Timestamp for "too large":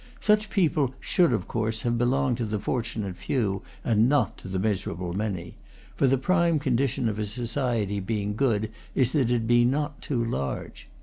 10.01-10.87